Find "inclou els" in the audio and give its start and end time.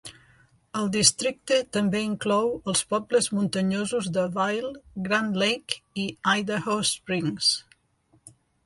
2.05-2.81